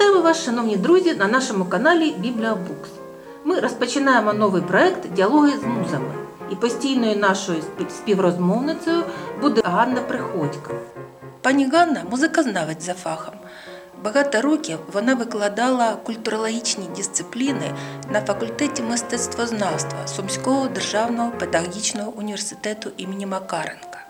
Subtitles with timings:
[0.00, 2.90] Вітаю вас, шановні друзі, на нашому каналі Бібліабукс.
[3.44, 6.14] Ми розпочинаємо новий проект Діалоги з музами.
[6.50, 9.02] І постійною нашою спів- співрозмовницею
[9.40, 10.74] буде Ганна Приходько.
[11.42, 13.34] Пані Ганна музикознавець за фахом.
[14.04, 17.74] Багато років вона викладала культурологічні дисципліни
[18.12, 24.06] на факультеті мистецтвознавства Сумського державного педагогічного університету імені Макаренка.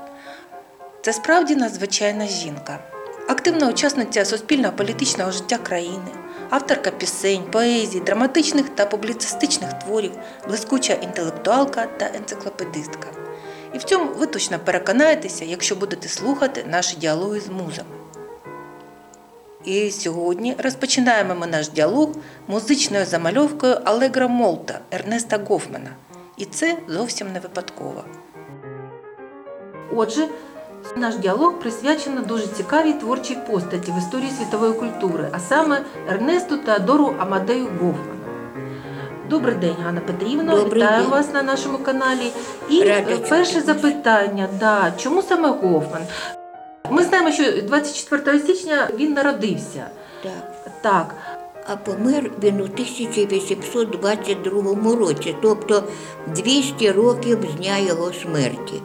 [1.02, 2.79] Це справді надзвичайна жінка,
[3.28, 6.10] активна учасниця суспільно-політичного життя країни,
[6.50, 10.12] авторка пісень, поезій, драматичних та публіцистичних творів,
[10.48, 13.09] блискуча інтелектуалка та енциклопедистка.
[13.74, 17.88] І в цьому ви точно переконаєтеся, якщо будете слухати наші діалоги з музами.
[19.65, 22.09] І сьогодні розпочинаємо ми наш діалог
[22.46, 25.90] музичною замальовкою Алегра Молта Ернеста Гофмана.
[26.37, 28.04] І це зовсім не випадково.
[29.96, 30.29] Отже,
[30.96, 37.15] наш діалог присвячено дуже цікавій творчій постаті в історії світової культури, а саме Ернесту Теодору
[37.18, 38.15] Амадею Гофману.
[39.30, 40.57] Добрий день, Ганна Петрівна.
[40.57, 41.10] Добрий Вітаю день.
[41.10, 42.32] вас на нашому каналі.
[42.70, 46.02] І Рада перше запитання: да, чому саме Гофман?
[46.90, 49.87] Ми знаємо, що 24 січня він народився.
[50.23, 50.32] Так.
[50.82, 51.15] Так,
[51.66, 55.82] А помер він у 1822 році, тобто
[56.26, 58.82] 200 років з дня його смерті.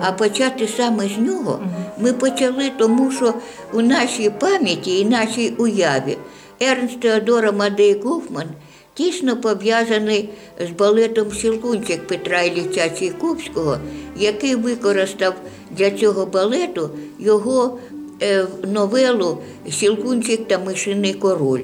[0.00, 1.60] А почати саме з нього
[1.98, 3.34] ми почали, тому що
[3.72, 6.16] у нашій пам'яті і нашій уяві
[6.60, 8.46] Ернст Теодор Амадей Гофман
[8.94, 10.28] тісно пов'язаний
[10.68, 13.78] з балетом Щелкунчик Петра Ілліча Чайковського,
[14.16, 15.34] який використав
[15.70, 17.78] для цього балету його
[18.22, 19.38] е, новелу
[19.68, 21.62] Щелкунчик та Мишиний король.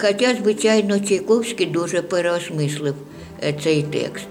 [0.00, 2.94] Хоча, звичайно, Чайковський дуже переосмислив
[3.42, 4.26] е, цей текст.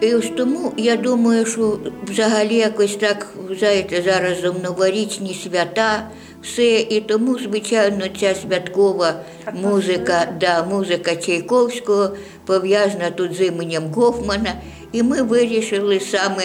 [0.00, 3.26] І ось тому я думаю, що взагалі якось так,
[3.58, 6.08] знаєте, зараз новорічні свята,
[6.42, 9.14] все, і тому, звичайно, ця святкова
[9.62, 12.10] музика, да, музика Чайковського
[12.46, 14.52] пов'язана тут з іменем Гофмана,
[14.92, 16.42] і ми вирішили саме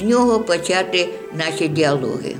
[0.00, 2.36] з нього почати наші діалоги.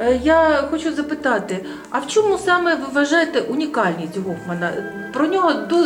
[0.00, 1.58] Е, Я хочу запитати,
[1.90, 4.72] а в чому саме ви вважаєте унікальність Гофмана?
[5.12, 5.84] Про нього ну,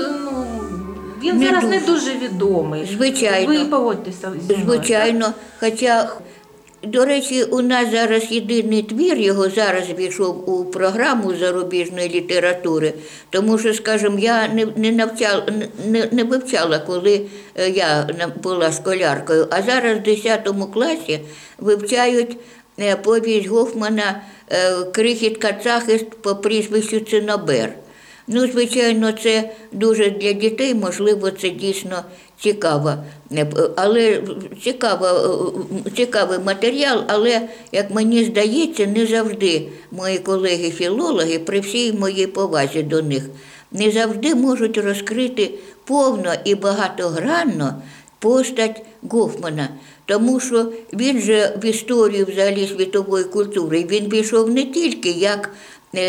[1.22, 2.14] він Не зараз не дуже.
[2.14, 2.88] відомий.
[2.96, 3.52] Звичайно.
[3.52, 4.80] Ви погодьтеся зі мною.
[4.80, 6.08] Звичайно, хоча,
[6.82, 12.92] до речі, у нас зараз єдиний твір, його зараз війшов у програму зарубіжної літератури,
[13.30, 15.46] тому що, скажімо, я не, не, навчала,
[15.86, 17.20] не, не вивчала, коли
[17.54, 18.08] е, я
[18.42, 21.20] була школяркою, а зараз в 10 класі
[21.58, 22.36] вивчають
[22.80, 27.72] е, повість Гофмана е, Крихіт Кацахист по прізвищу Цинобер.
[28.30, 32.04] Ну, звичайно, це дуже для дітей, можливо, це дійсно
[32.40, 32.94] цікаво.
[33.32, 33.46] Е,
[33.76, 34.22] Але
[34.64, 35.06] цікаво,
[35.86, 42.82] е, цікавий матеріал, але, як мені здається, не завжди мої колеги-філологи, при всій моїй повазі
[42.82, 43.22] до них,
[43.72, 45.50] не завжди можуть розкрити
[45.84, 47.82] повно і багатогранно
[48.18, 49.68] постать Гофмана.
[50.06, 55.50] Тому що він же в історію взагалі світової культури він пішов не тільки як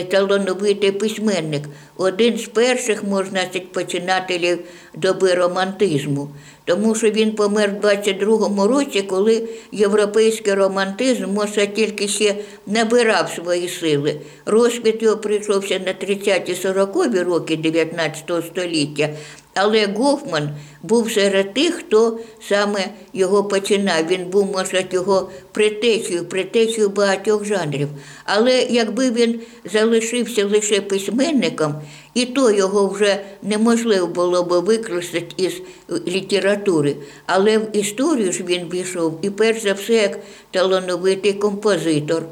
[0.09, 1.63] талановитий письменник,
[1.97, 3.39] один з перших, можна
[3.71, 4.59] починателів
[4.95, 6.29] доби романтизму.
[6.69, 12.35] Тому що він помер в 22-му році, коли європейський романтизм, може, тільки ще
[12.67, 14.15] набирав свої сили.
[14.45, 19.09] Розквіт його прийшовся на 30-40 роки 19 століття,
[19.53, 20.49] але Гофман
[20.83, 22.19] був серед тих, хто
[22.49, 24.07] саме його починав.
[24.07, 27.87] Він був, може, його притечею, притечею багатьох жанрів.
[28.23, 29.39] Але якби він
[29.73, 31.75] залишився лише письменником,
[32.13, 35.61] і то його вже неможливо було б використати із
[36.07, 36.95] літератури.
[37.25, 40.19] Але в історію ж він війшов і перш за все як
[40.51, 42.23] талановитий композитор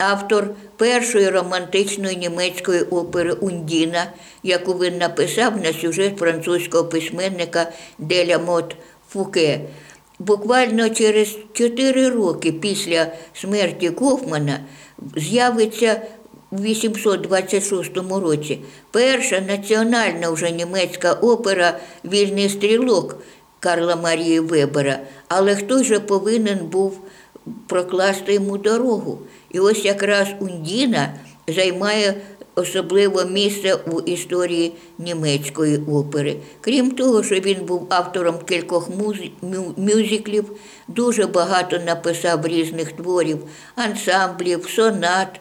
[0.00, 4.06] автор першої романтичної німецької опери Ундіна,
[4.42, 8.76] яку він написав на сюжет французького письменника Деля Мот
[9.08, 9.60] Фуке.
[10.18, 14.60] Буквально через чотири роки після смерті Гофмана
[15.16, 16.00] з'явиться
[16.50, 18.58] в 826 році
[18.90, 23.16] перша національна вже німецька опера Вільний стрілок
[23.60, 25.00] Карла Марії Вебера.
[25.28, 27.00] Але хто же повинен був
[27.66, 29.18] прокласти йому дорогу?
[29.50, 31.14] І ось якраз Ундіна
[31.48, 32.14] займає
[32.54, 36.36] особливе місце у історії німецької опери.
[36.60, 38.90] Крім того, що він був автором кількох
[39.76, 40.44] мюзиклів,
[40.88, 43.38] дуже багато написав різних творів,
[43.76, 45.40] ансамблів, сонат,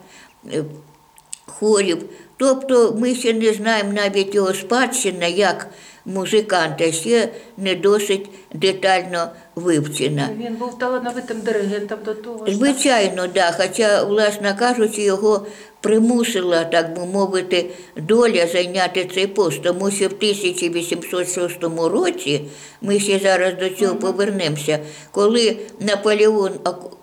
[1.50, 1.98] хорів.
[2.38, 5.68] Тобто ми ще не знаємо навіть його спадщини, як
[6.06, 10.30] музиканта ще не досить детально вивчена.
[10.38, 12.46] Він був талановитим диригентом до того.
[12.48, 13.52] ж, Звичайно, да.
[13.58, 15.46] Хоча, власне кажучи, його
[15.82, 17.66] примусила, так би мовити,
[17.98, 22.42] доля зайняти цей пост, тому що в 1806 році,
[22.82, 24.80] ми ще зараз до цього повернемося,
[25.12, 26.52] коли Наполеон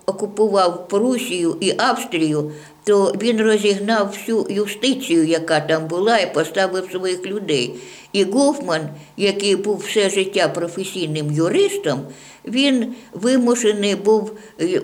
[0.05, 2.51] окупував Прусію і Австрію,
[2.87, 7.75] то він розігнав всю юстицію, яка там була, і поставив своїх людей.
[8.13, 8.81] І Гофман,
[9.17, 11.99] який був все життя професійним юристом,
[12.45, 14.31] він вимушений був,
[14.61, 14.81] е,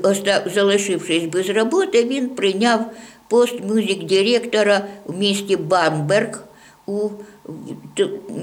[0.56, 2.86] залишившись без роботи, він прийняв
[3.28, 6.44] пост мюзик-директора в місті Бамберг
[6.86, 7.10] у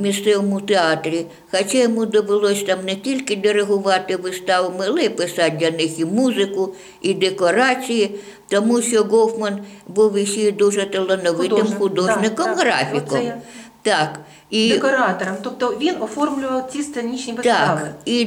[0.01, 1.27] місцевому театрі.
[1.51, 6.75] Хоча йому довелось там не тільки диригувати виставами, але й писати для них і музику,
[7.03, 8.11] і декорації,
[8.51, 9.59] тому що Гофман
[9.89, 12.59] був іще дуже талановитим Художник, художником, так, так.
[12.59, 13.19] графіком.
[13.19, 13.39] Оце я.
[13.83, 14.21] Так.
[14.51, 15.35] І Декоратором.
[15.43, 17.81] Тобто він оформлював ці сценічні вистави.
[17.81, 18.25] так, і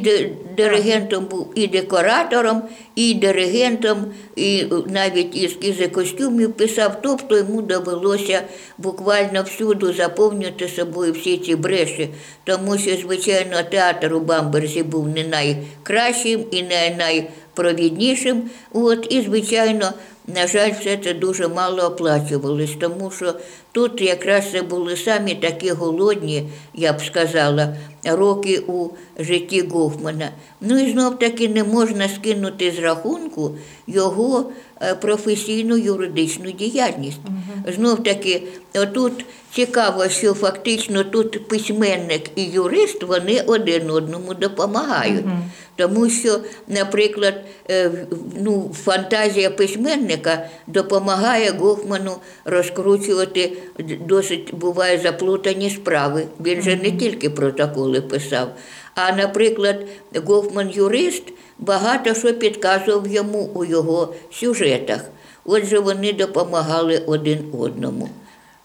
[0.58, 2.62] диригентом був і декоратором,
[2.96, 4.06] і диригентом,
[4.36, 6.98] і навіть і ескізи костюмів писав.
[7.02, 8.42] Тобто йому довелося
[8.78, 12.10] буквально всюди заповнювати собою всі ці бреші,
[12.44, 18.50] тому що, звичайно, театр у Бамберзі був не найкращим і не найпровіднішим.
[18.74, 19.92] От, і, звичайно,
[20.28, 23.34] на жаль, все це дуже мало оплачувалось, тому що
[23.72, 28.90] тут якраз це були самі такі голодні, я б сказала, роки у
[29.20, 30.30] житті Гофмана.
[30.62, 33.52] Ну і знов таки не можна скинути з рахунку
[33.88, 34.52] його
[35.02, 37.20] професійну юридичну діяльність.
[37.76, 38.44] Знов таки,
[38.76, 45.26] отут цікаво, що фактично тут письменник і юрист вони один одному допомагають.
[45.76, 47.34] Тому що, наприклад,
[47.70, 47.92] е,
[48.42, 52.16] ну, фантазія письменника допомагає Гофману
[52.46, 53.54] розкручувати
[54.08, 56.24] досить буває заплутані справи.
[56.46, 58.48] Він же не тільки протоколи писав.
[58.96, 59.86] А, наприклад,
[60.26, 61.24] Гофман юрист
[61.66, 65.02] багато що підказував йому у його сюжетах.
[65.46, 68.10] Отже, вони допомагали один одному.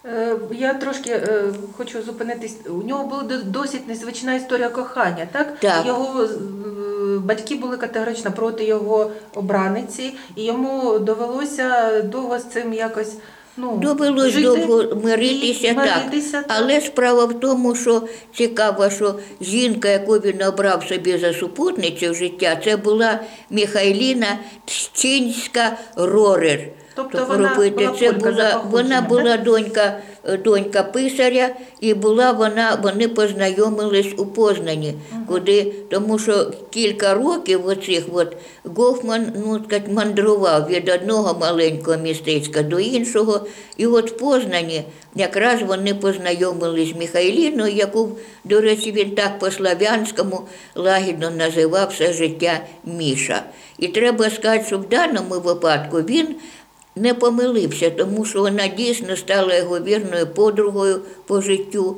[0.04, 1.44] Е, Я трошки е,
[1.76, 2.56] хочу зупинитись.
[2.68, 5.58] У нього була досить незвична історія кохання, так?
[5.60, 5.86] Так.
[5.86, 6.28] Його е,
[7.18, 13.14] батьки були категорично проти його обраниці, і йому довелося довго з цим якось
[13.58, 15.96] ну, Довелось жити довго миритися, і так.
[15.96, 18.02] миритися, Але справа в тому, що
[18.34, 23.20] цікаво, що жінка, яку він обрав собі за супутницю життя, це була
[23.50, 26.60] Михайліна Тщинська Рорер.
[26.98, 31.48] Тобто вона була це була, вона була донька, е, донька писаря,
[31.80, 34.94] і була вона, вони познайомились у Познані,
[35.28, 42.62] куди, тому що кілька років оцих от Гофман ну, так, мандрував від одного маленького містечка
[42.62, 43.46] до іншого.
[43.76, 44.84] І от в Познані
[45.14, 48.08] якраз вони познайомились з Михайліною, яку,
[48.44, 50.40] до речі, він так по-слав'янському
[50.74, 53.42] лагідно називав все життя Міша.
[53.78, 56.36] І треба сказати, що в даному випадку він
[56.98, 61.96] не помилився, тому що вона дійсно стала його вірною подругою по життю,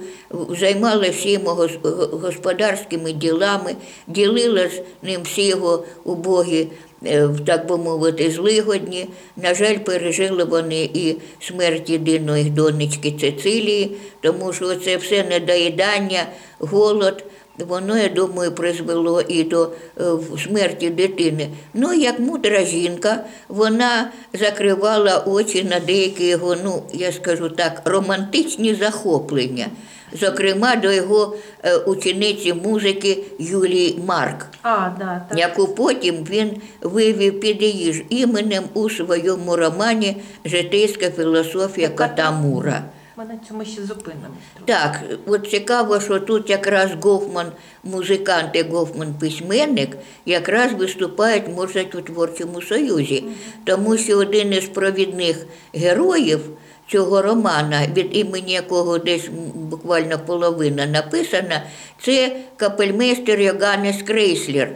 [0.60, 3.74] займалася всі його гос- господарськими ділами,
[4.06, 6.68] ділила з ним всі його убогі,
[7.06, 9.06] е, так би мовити, злигодні.
[9.36, 16.26] На жаль, пережили вони і смерть єдиної донечки Цицилії, тому що це все недоїдання,
[16.58, 17.24] голод.
[17.68, 19.70] Воно, я думаю, призвело і до
[20.00, 20.02] е,
[20.44, 21.48] смерті дитини.
[21.74, 28.74] Ну, як мудра жінка, вона закривала очі на деякі його, ну, я скажу так, романтичні
[28.74, 29.66] захоплення.
[30.12, 35.38] Зокрема, до його е, учениці музики Юлії Марк, А, да, так.
[35.38, 36.50] яку потім він
[36.80, 42.82] вивів під її ж іменем у своєму романі Житейська філософія кота Мура.
[43.20, 44.30] Ми на цьому ще зупинимося.
[44.64, 47.52] Так, от цікаво, що тут якраз Гофман,
[47.84, 49.96] музикант і Гофман письменник,
[50.26, 53.24] якраз виступають, можна у творчому союзі,
[53.64, 56.40] тому що один із провідних героїв
[56.88, 61.62] цього романа, від імені якого десь буквально половина написана,
[62.02, 64.70] це капельмейстер Йоганнес Крейслер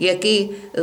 [0.00, 0.82] який е,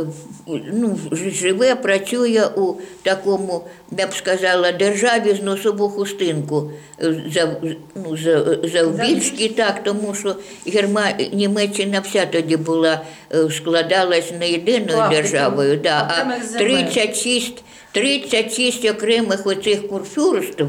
[0.72, 3.64] ну, живе, працює у такому,
[3.98, 6.70] я б сказала, державі з носову хустинку.
[7.02, 7.56] Е, за,
[7.94, 11.12] ну, за, завбільшки, так, тому що Герма...
[11.32, 13.00] Німеччина вся тоді була,
[13.34, 16.84] е, складалась не єдиною державою, да, а окремих земель.
[16.84, 20.64] 36 36 окремих оцих курфюрств.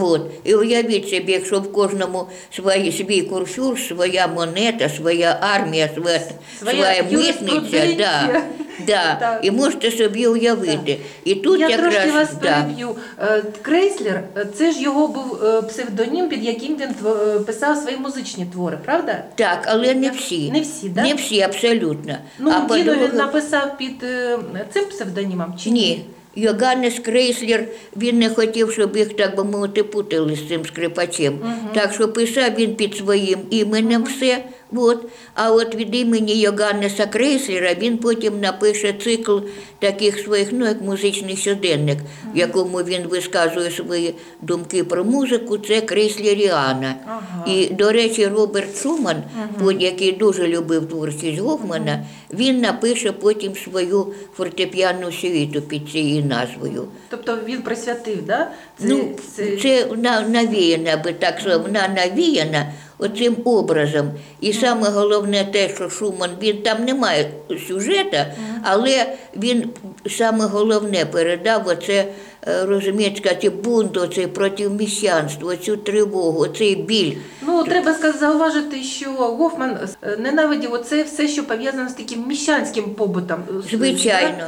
[0.00, 0.22] От.
[0.44, 6.20] І уявіть собі, якщо в кожному свій, свій курфюрст, своя монета, своя армія, своя,
[6.58, 8.42] Своя своя митниця, да.
[8.86, 9.40] Да.
[9.42, 10.98] І можете собі уявити.
[11.24, 12.62] І тут Я якраз трошки вас да.
[12.62, 12.96] переб'ю.
[13.18, 17.76] Е, Крейслер, е, це ж його був е, псевдонім, під яким він тв- е, писав
[17.76, 19.24] свої музичні твори, правда?
[19.34, 20.50] так, але не всі.
[20.50, 21.02] Не всі, да?
[21.02, 22.14] Не всі, абсолютно.
[22.38, 24.38] Ну, а Діно по-друге- він написав під е,
[24.72, 25.80] цим псевдонімом чи ні?
[25.80, 26.04] Ні.
[26.36, 27.64] Йоганнес Крейслер,
[27.96, 31.38] він не хотів, щоб їх, так би мовити, путали з цим скрипачем.
[31.74, 34.44] Так що писав він під своїм іменем все.
[34.76, 35.06] От.
[35.34, 39.38] А от від імені Йоганнеса Крейслера він потім напише цикл
[39.78, 41.98] таких своїх, ну як музичний щоденник,
[42.34, 46.94] в якому він висказує свої думки про музику, це Крейслеріана.
[47.06, 47.44] Ага.
[47.46, 49.22] І, до речі, Роберт Шуман,
[49.64, 56.84] от який дуже любив творчість Гофмана, він напише потім свою фортепіанну сюїту під цією назвою.
[57.08, 58.50] Тобто він присвятив, да?
[58.78, 59.04] Це, ну,
[59.36, 59.86] це- це
[60.28, 64.10] навіяна, би так сказав, вона навіяна оцим образом.
[64.40, 67.30] І саме головне те, що Шуман, він там немає
[67.68, 68.26] сюжета,
[68.62, 69.70] але він
[70.06, 72.04] саме головне передав оце,
[72.48, 77.16] е, розумієте, сказати, бунт, оцей проти міщанства, цю тривогу, цей біль.
[77.42, 82.84] Ну, треба сказати, зауважити, що Гофман е, ненавидів оце все, що пов'язане з таким міщанським
[82.84, 83.42] побутом.
[83.70, 84.46] Звичайно.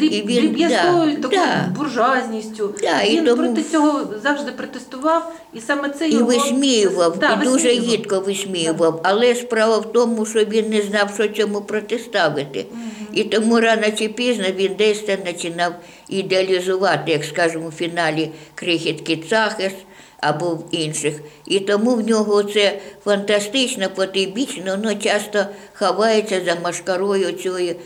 [0.00, 1.72] І дріб'язкою, да, такою да.
[1.76, 2.74] буржуазністю.
[2.82, 6.26] Да, і він тому- проти цього завжди протестував, і саме це І його...
[6.26, 9.00] висміював, Да, і дуже гідко висміював.
[9.04, 12.66] Але справа в тому, що він не знав, що цьому протиставити.
[13.12, 15.72] І тому рано чи пізно він десь починав
[16.08, 19.72] ідеалізувати, як скажемо, у фіналі крихітки Цахес
[20.20, 21.20] або в інших.
[21.46, 27.76] І тому в нього це фантастично, потойбічно, воно часто ховається за машкарою цієї, е,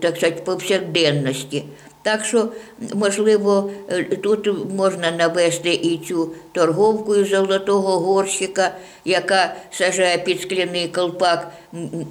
[0.00, 1.64] так сказати, повсякденності.
[2.02, 2.48] Так що,
[2.94, 8.74] можливо, е, тут можна навести і цю торговку із золотого горщика,
[9.04, 11.52] яка сажає під скляний колпак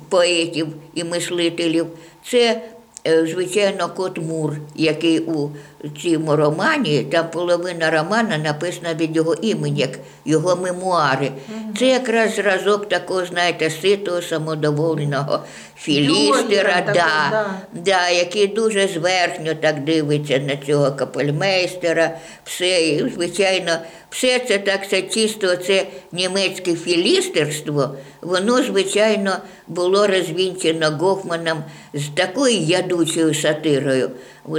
[0.10, 1.88] поетів і мислителів.
[2.26, 2.62] Це,
[3.06, 5.50] звичайно, кот Мур, який у
[5.90, 11.32] цьому романі, там половина романа написана від його імені, як його мемуари.
[11.80, 15.40] Це якраз зразок такого, знаєте, ситого, самодовольного
[15.76, 17.46] філістера, да, да.
[17.74, 23.72] Да, який дуже зверхньо так дивиться на цього капельмейстера, все, і, звичайно,
[24.10, 32.58] все це так це чисто, це німецьке філістерство, воно, звичайно, було розвінчено Гофманом з такою
[32.58, 34.12] ядучою сатирою.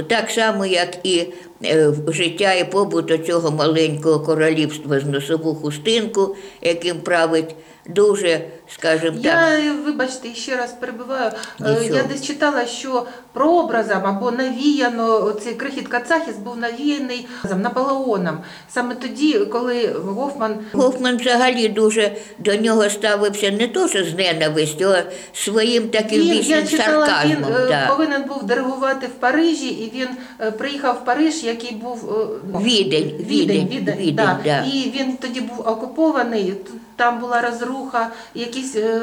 [0.07, 1.25] Так само, як і
[1.65, 9.23] е, життя і побут цього маленького королівства з носову хустинку, яким править дуже, скажімо так.
[9.23, 11.31] Я, е, вибачте, ще раз перебиваю.
[11.61, 11.95] Е, Нічого.
[11.95, 18.37] Я десь читала, що прообразом або навіяно цей крихіт Кацахіс був навіяний Наполеоном.
[18.69, 24.85] Саме тоді, коли Гофман Гофман взагалі дуже до нього ставився не то, що з ненавистю,
[24.85, 27.51] а своїм таким Він, я читала, він сарказмом.
[27.53, 27.87] е, да.
[27.87, 30.07] повинен був диригувати в Парижі, і він
[30.39, 32.09] е, приїхав в Париж, який був
[32.55, 34.39] е, Відень, Відень, Відень, да.
[34.43, 34.65] да.
[34.73, 36.53] І він тоді був окупований,
[36.95, 38.99] там була розруха, якісь е,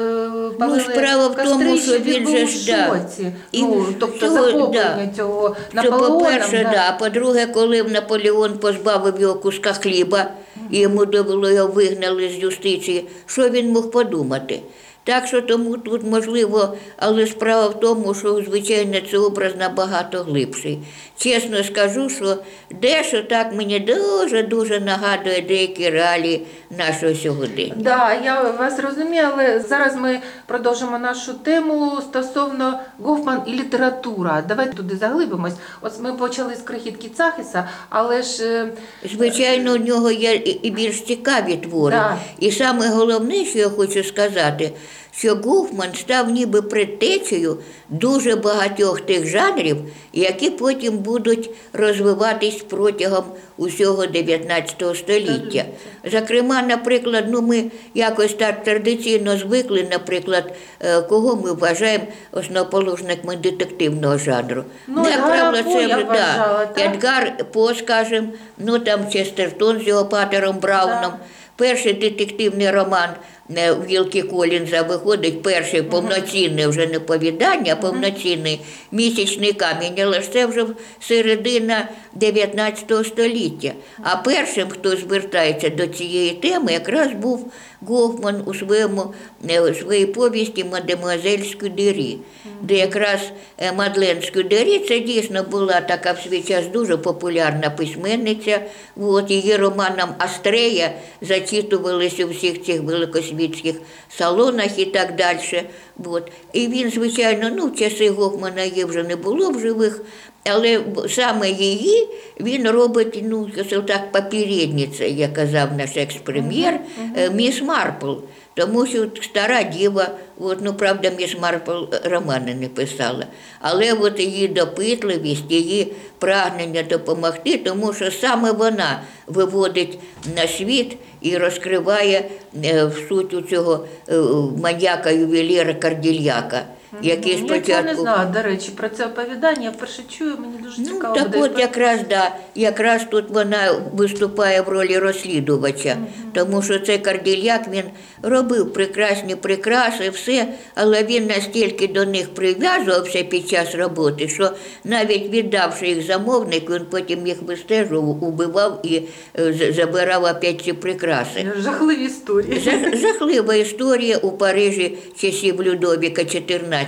[0.59, 2.87] палили Ну, справа в тому, що він був же ж, да.
[2.87, 3.33] шоці.
[3.51, 5.17] І ну, тобто цього, захоплення да.
[5.17, 6.19] цього Наполеоном.
[6.19, 6.89] по-перше, да.
[6.89, 10.31] а по-друге, коли Наполеон позбавив його куска хліба,
[10.71, 14.59] і йому довело його вигнали з юстиції, що він мог подумати?
[15.03, 20.79] Так що тому тут можливо, але справа в тому, що звичайно це образ набагато глибший.
[21.17, 22.37] Чесно скажу, що
[22.71, 26.45] дещо так мені дуже дуже нагадує деякі реалії
[26.77, 27.73] нашого сьогодення.
[27.75, 34.43] Да, я вас розумію, але зараз ми продовжимо нашу тему стосовно Гофман і література.
[34.47, 35.53] Давайте туди заглибимось.
[35.81, 38.69] Ось ми почали з крихітки Цахіса, але ж е,
[39.13, 41.95] Звичайно, у нього є і і більш цікаві твори.
[41.95, 42.17] Да.
[42.39, 44.71] І саме головне, що я хочу сказати,
[45.11, 47.57] що Гофман став ніби предтечею
[47.89, 49.77] дуже багатьох тих жанрів,
[50.13, 53.23] які потім будуть розвиватись протягом
[53.57, 55.65] усього 19 століття.
[56.11, 57.63] Зокрема, наприклад, ну ми
[57.93, 64.63] якось так традиційно звикли, наприклад, е, кого ми вважаємо основоположниками детективного жанру.
[64.87, 66.69] Ну, Едгара По я вже, вважала.
[66.77, 71.13] Едгар По, скажем, ну там Честертон з його патером Брауном.
[71.55, 73.09] Перший детективний роман
[73.57, 80.31] е, Вілкі Колінза виходить, перший повноцінний вже не повідання, а повноцінний місячний камінь, але ж
[80.31, 80.65] це вже
[80.99, 83.71] середина 19 століття.
[84.03, 89.13] А першим, хто звертається до цієї теми, якраз був Гофман у своєму
[89.49, 92.17] е, у своїй повісті Мадемуазель Скюдері,
[92.61, 93.19] де якраз
[93.57, 98.61] е, Мадлен Скюдері це дійсно була така в свій час дуже популярна письменниця.
[98.97, 103.75] От, її романом Астрея зачитувалися у всіх цих великосвітських світських
[104.09, 105.63] салонах і так далі.
[106.05, 106.31] От.
[106.53, 110.01] І він, звичайно, ну, в часи Гофмана її вже не було в живих,
[110.45, 112.07] але саме її
[112.39, 113.49] він робить, ну,
[113.87, 116.79] так, попередниця, як казав наш екс-прем'єр,
[117.17, 118.11] е, міс Марпл.
[118.53, 120.07] Тому що стара діва,
[120.39, 123.25] от, ну правда, міс Марпл романи не писала.
[123.59, 129.99] Але от її допитливість, її прагнення допомогти, тому що саме вона виводить
[130.35, 132.25] на світ і розкриває
[132.65, 134.17] е, в суть у цього е,
[134.61, 136.63] маньяка ювеліра Кардільяка,
[137.01, 139.63] який Я не знаю, до речі, про це оповідання.
[139.63, 141.15] Я вперше чую, мені дуже Ну, цікаво.
[141.15, 141.39] так буде.
[141.43, 145.97] от якраз, да, якраз тут вона виступає в ролі розслідувача,
[146.33, 147.83] тому що цей кардільяк він
[148.23, 154.49] робив прекрасні прикраси, все, але він настільки до них прив'язувався під час роботи, що
[154.83, 159.01] навіть віддавши їх замовнику, він потім їх вистежував, убивав і
[159.39, 161.47] е, забирав опять ці прикраси.
[161.63, 162.61] Жахливі історії.
[162.93, 166.25] Жахлива історія у Парижі часів Людовіка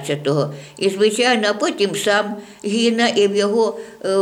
[0.09, 0.47] XIV.
[0.77, 4.17] І, звичайно, а потім сам гине, і в його е,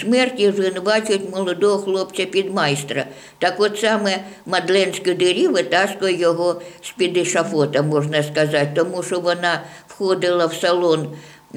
[0.00, 3.04] смерті звинувачують молодого хлопця підмайстра.
[3.38, 10.46] Так от саме Мадлен Скюдері витаскує його з-під ешафота, можна сказати, тому що вона входила
[10.46, 11.08] в салон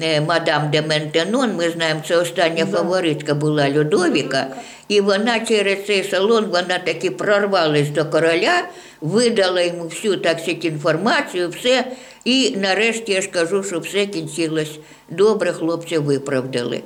[0.02, 4.46] е, мадам де Ментенон, ми знаємо, це остання фаворитка була Людовіка,
[4.88, 8.64] і вона через цей салон вона таки прорвалась до короля,
[9.00, 11.84] видала йому всю так інформацію, все.
[12.24, 14.78] І нарешті я ж кажу, що все кінчилось
[15.10, 16.82] добре, хлопця виправдали.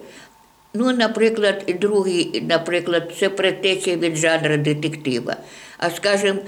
[0.75, 5.37] Ну, наприклад, другий, наприклад, це предтеча від жанру детектива.
[5.79, 6.39] А скажімо,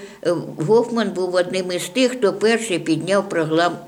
[0.66, 3.28] Гофман був одним із тих, хто перший підняв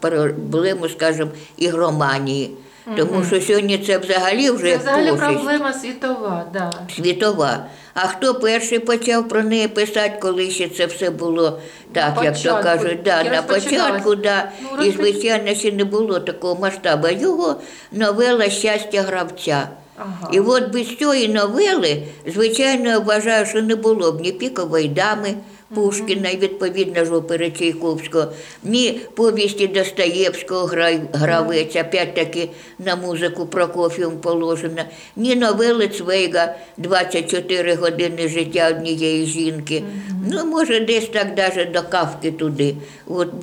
[0.00, 2.50] проблему, скажімо, ігроманії.
[2.96, 6.72] Тому що сьогодні це взагалі вже Це взагалі пошесть проблема світова, да.
[6.96, 7.66] світова.
[7.94, 11.60] А хто перший почав про неї писати, коли ще це все було
[11.92, 14.50] так, На як то кажуть, да, на початку, да.
[14.78, 17.08] Ну, і звичайно ще не було такого масштабу.
[17.08, 17.56] Його
[17.92, 19.68] новела Щастя гравця.
[19.96, 20.30] Ага.
[20.32, 25.34] І от без цієї новели, звичайно, я вважаю, що не було б ні пікової дами.
[25.74, 28.26] Пушкіна і відповідно ж опери Чайковського,
[28.64, 30.66] ні повісті Достоєвського
[31.12, 32.48] гравець, опять-таки
[32.78, 34.84] на музику Прокофіум положена,
[35.16, 39.82] ні новели Цвейга «24 години життя однієї жінки.
[40.30, 42.74] Ну, може, десь так даже до кавки туди.
[43.06, 43.34] От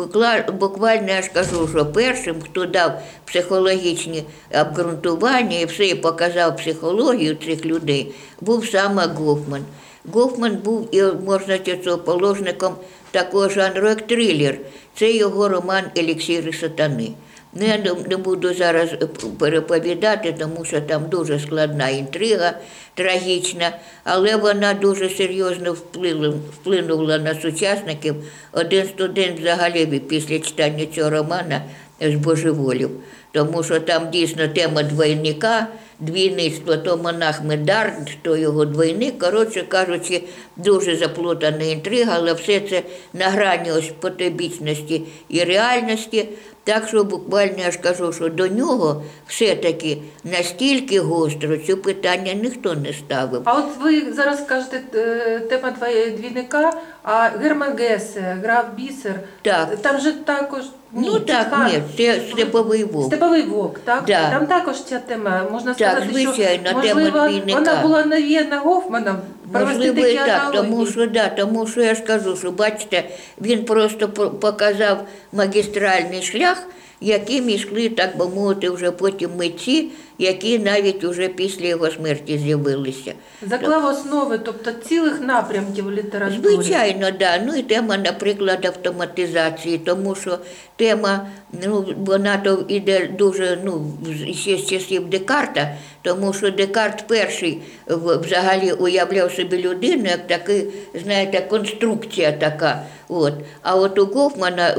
[0.59, 4.23] буквально я ж кажу, що першим, хто дав психологічні
[4.61, 8.11] обґрунтування і все і показав психологію цих людей,
[8.41, 9.65] був саме Гофман.
[10.11, 12.75] Гофман був і можна сказати, положником
[13.11, 14.57] такого жанру, як трилер.
[14.95, 17.11] Це його роман Еліксіри сатани.
[17.53, 17.77] Ну, я
[18.09, 19.07] не- буду зараз е,
[19.39, 22.53] переповідати, тому що там дуже складна інтрига,
[22.93, 23.71] трагічна,
[24.03, 28.15] але вона дуже серйозно вплинула, вплинула на сучасників.
[28.53, 31.61] Один студент взагалі після читання цього романа
[32.01, 32.89] збожеволів,
[33.31, 35.67] тому що там дійсно тема двойника,
[35.99, 39.19] двійництво, то монах Медар, то його двойник.
[39.19, 40.23] Коротше кажучи,
[40.55, 46.29] дуже заплутана інтрига, але все це на грані ось потойбічності і реальності.
[46.63, 52.75] Так що буквально я ж кажу, що до нього все-таки настільки гостро цю питання ніхто
[52.75, 53.41] не ставив.
[53.45, 55.75] А от ви зараз кажете е, тема
[56.17, 56.73] двійника,
[57.09, 59.13] а Герман Гесе грав бісер.
[59.41, 59.75] Так.
[59.81, 60.61] Там же також
[60.93, 63.07] ні, Ну так, ні, це степовий вовк.
[63.07, 64.03] Степовий вовк, так?
[64.07, 64.29] Да.
[64.29, 65.41] Там також ця тема.
[65.51, 67.59] Можна Так, сказати, звичайно, що тема можливо, двійника.
[67.59, 69.15] вона була навіяна Гофманом.
[69.51, 73.03] провести Можливо, і такі так, тому що, да, тому що я ж кажу, що бачите,
[73.41, 74.97] він просто по- показав
[75.33, 76.63] магістральний шлях,
[77.01, 83.13] яким йшли, так би мовити, вже потім митці, які навіть уже після його смерті з'явилися.
[83.41, 86.55] Заклав основи, тобто цілих напрямків літератури.
[86.55, 87.41] Звичайно, да.
[87.45, 90.39] Ну і тема, наприклад, автоматизації, тому що
[90.75, 91.27] тема,
[91.63, 93.93] ну, вона то йде дуже, ну,
[94.33, 95.75] ще з часів Декарта,
[96.07, 100.67] тому що Декарт перший взагалі уявляв собі людину як такий,
[101.03, 102.83] знаєте, конструкція така.
[103.09, 103.33] От.
[103.61, 104.75] А от у Гофмана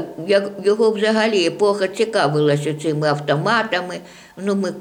[0.63, 3.95] його взагалі епоха цікавилася цими автоматами.
[4.37, 4.71] Ну, ми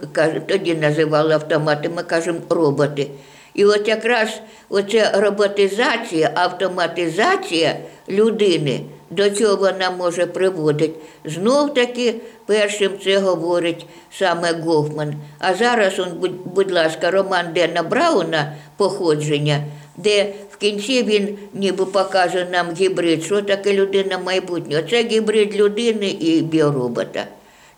[0.46, 3.06] тоді називали автомати, ми кажемо роботи.
[3.54, 7.76] І от якраз оця роботизація, автоматизація
[8.08, 8.80] людини,
[9.11, 10.94] до чого вона може приводити.
[11.25, 12.14] Знов таки
[12.47, 15.14] першим це говорить саме Гофман.
[15.38, 19.64] А зараз, он, будь, будь ласка, роман Дена Брауна походження,
[19.97, 24.83] де в кінці він ніби покаже нам гібрид, що таке людина майбутнього.
[24.90, 27.27] Це гібрид людини і біоробота.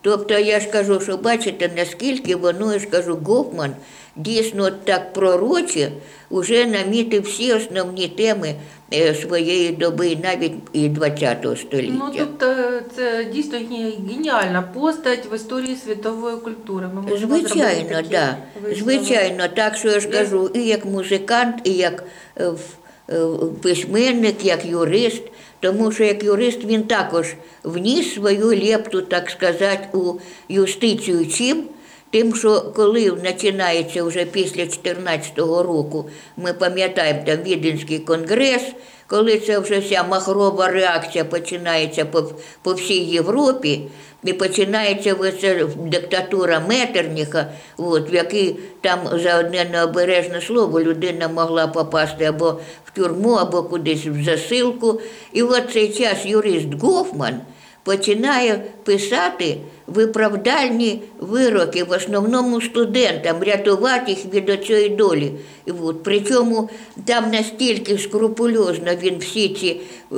[0.03, 3.75] Тобто я ж кажу, що бачите, наскільки воно, я ж кажу, Гофман
[4.17, 5.93] дійсно так пророче
[6.31, 8.55] вже намітив всі основні теми
[8.95, 11.95] е, своєї доби, навіть і ХХ століття.
[11.99, 12.55] Ну тобто
[12.97, 13.59] це дійсно
[14.09, 16.89] геніальна постать в історії світової культури.
[16.95, 18.37] Ми Звичайно, такі да.
[18.79, 22.05] Звичайно, так що я ж кажу, і як музикант, і як
[22.37, 22.53] е,
[23.11, 23.21] е,
[23.63, 25.23] письменник, як юрист.
[25.61, 30.13] Тому що як юрист він також вніс свою лепту, так сказати, у
[30.49, 31.65] юстицію чим.
[32.13, 38.63] Тим, що коли починається вже після 14-го року, ми пам'ятаємо там Віденський конгрес,
[39.11, 42.23] коли це вже вся махрова реакція починається по,
[42.63, 43.81] по всій Європі,
[44.25, 45.17] і починається
[45.77, 47.47] диктатура Метерніха,
[47.77, 53.63] от, в якій там за одне необережне слово людина могла попасти або в тюрму, або
[53.63, 55.01] кудись в засилку.
[55.33, 57.41] І от цей час юрист Гофман
[57.85, 59.57] починає писати
[59.95, 65.33] виправдальні вироки, в основному студентам, рятувати їх від оцієї долі.
[65.67, 66.71] І от, причому
[67.05, 69.81] там настільки скрупульозно він всі ці
[70.13, 70.17] е,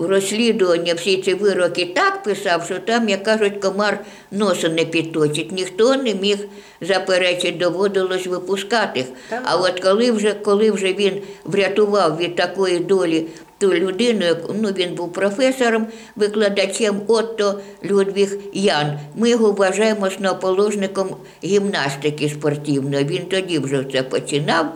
[0.00, 5.52] розслідування, всі ці вироки так писав, що там, як кажуть, комар носа не підточить.
[5.52, 6.38] Ніхто не міг
[6.80, 9.06] заперечити, доводилось випускати їх.
[9.44, 13.26] А от коли вже, коли вже він врятував від такої долі
[13.58, 14.24] ту людину,
[14.62, 15.86] ну він був професором,
[16.16, 18.98] викладачем Отто Людвіг Ян.
[19.14, 23.04] Ми його вважаємо основоположником гімнастики спортивної.
[23.04, 24.66] Він тоді вже це починав.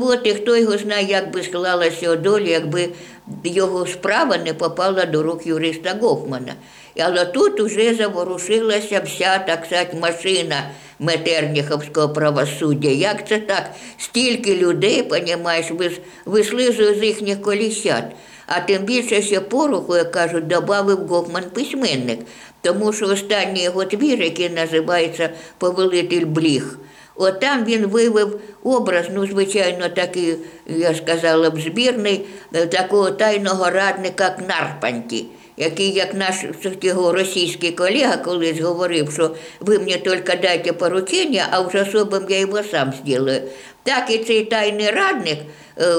[0.00, 2.88] От і хто його знає, як би склалася доля, якби
[3.44, 6.52] його справа не попала до рук юриста Гофмана.
[7.00, 12.88] Але тут уже заворушилася вся, так сказати, машина Метерніховського правосуддя.
[12.88, 13.70] Як це так?
[13.98, 18.04] Стільки людей, понімаєш, вис- вислизує з їхніх коліщат.
[18.46, 22.20] А тим більше ще пороху, як кажуть, додав Гофман письменник.
[22.60, 26.78] Тому що останній його твір, який називається Повелитель Бліг.
[27.16, 33.70] От там він вивив образ, ну, звичайно, такий, я сказала б, збірний, е, такого тайного
[33.70, 35.26] радника Кнарпанті,
[35.56, 36.34] який, як наш
[36.82, 42.38] його російський колега колись говорив, що ви мені тільки дайте поручення, а вже особом я
[42.38, 43.32] його сам зроблю.
[43.82, 45.38] Так і цей тайний радник
[45.78, 45.94] е,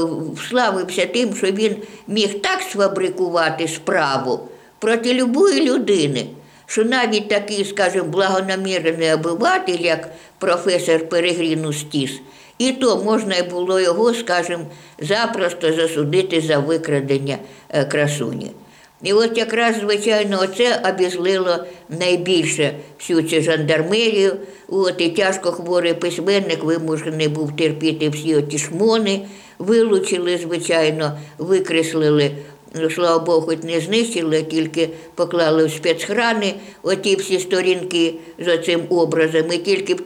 [0.49, 1.75] славився тим, що він
[2.07, 6.25] міг так сфабрикувати справу проти любої людини
[6.67, 12.11] що навіть такий, скажімо, благонамірений обиватель, як професор Перегрін Устіс,
[12.57, 14.65] і то можна було його, скажімо,
[14.99, 17.37] запросто засудити за викрадення
[17.69, 18.51] е, красуні.
[19.03, 21.57] І от якраз, звичайно, оце обізлило
[21.89, 24.33] найбільше всю цю жандармерію.
[24.67, 29.21] От і тяжко хворий письменник вимушений був терпіти всі оті шмони,
[29.59, 32.31] вилучили, звичайно, викреслили
[32.73, 38.81] Ну, слава Богу, хоч не знищили, тільки поклали в спецхрани оті всі сторінки з оцим
[38.89, 39.51] образом.
[39.51, 40.05] І тільки в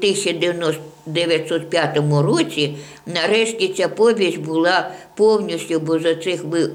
[1.08, 6.70] 1905 році нарешті ця повість була повністю, бо з оцих ви-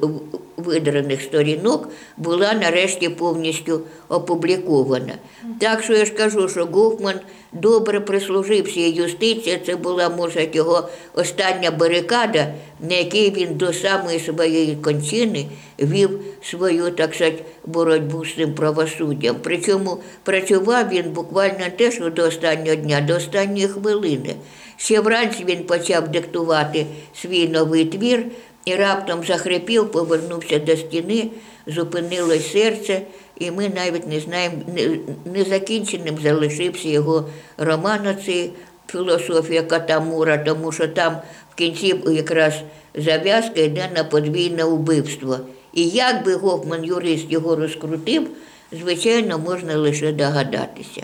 [0.56, 5.12] видраних сторінок була нарешті повністю опублікована.
[5.60, 7.14] Так що я ж кажу, що Гофман
[7.52, 9.58] добре прислужився юстиція.
[9.66, 12.54] Це була, може, його остання барикада,
[12.88, 15.46] на якій він до самої своєї кончини
[15.78, 19.36] вів свою, так сказати, боротьбу з цим правосуддям.
[19.42, 24.34] Причому працював він буквально те, що до останнього дня, до останньої хвилини.
[24.76, 26.86] Ще вранці він почав диктувати
[27.22, 28.24] свій новий твір
[28.64, 31.28] і раптом захрипів, повернувся до стіни,
[31.66, 33.00] зупинилось серце,
[33.38, 34.98] і ми навіть не знаємо, не-
[35.32, 38.50] незакінченим залишився його роман оцей
[38.88, 41.16] філософія Катамура, тому що там
[41.52, 42.54] в кінці якраз
[42.94, 45.38] зав'язка йде на подвійне вбивство.
[45.76, 48.28] І як би Гофман юрист його розкрутив,
[48.72, 51.02] звичайно, можна лише догадатися.